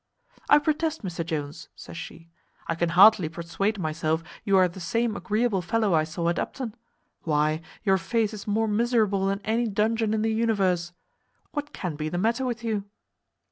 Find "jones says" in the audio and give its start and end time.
1.23-1.95